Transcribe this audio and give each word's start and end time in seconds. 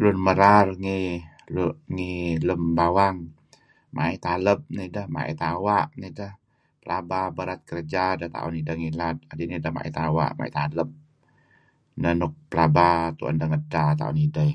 Lun 0.00 0.16
merar 0.26 0.66
ngi 1.94 2.10
lem 2.46 2.62
bawang 2.78 3.18
ma'it 3.94 4.22
aleb 4.34 4.58
nideh, 4.76 5.06
ma'it 5.14 5.40
awa' 5.52 5.90
nideh, 6.00 6.32
laba 6.88 7.20
berat 7.36 7.60
kerja 7.70 8.04
deh 8.20 8.30
ta'on 8.34 8.56
deh 8.66 8.76
ngilad, 8.80 9.16
kadi' 9.28 9.50
nideh 9.50 9.72
ma'it 9.74 9.96
awa', 10.06 10.34
ma'it 10.38 10.56
aleb, 10.64 10.88
neh 12.00 12.14
nuk 12.20 12.32
pelaba 12.50 12.88
tu'en 13.18 13.38
deh 13.40 13.48
ngedta 13.50 13.82
ta'on 13.98 14.16
ideh. 14.26 14.52